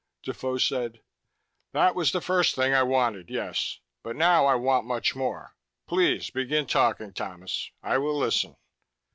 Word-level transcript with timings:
Defoe 0.23 0.57
said, 0.57 1.03
"That 1.73 1.93
was 1.93 2.11
the 2.11 2.21
first 2.21 2.55
thing 2.55 2.73
I 2.73 2.81
wanted, 2.81 3.29
yes. 3.29 3.81
But 4.01 4.15
now 4.15 4.47
I 4.47 4.55
want 4.55 4.87
much 4.87 5.15
more. 5.15 5.55
Please 5.85 6.31
begin 6.31 6.65
talking, 6.65 7.13
Thomas. 7.13 7.69
I 7.83 7.99
will 7.99 8.17
listen." 8.17 8.55